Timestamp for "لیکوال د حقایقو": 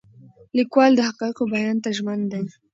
0.57-1.43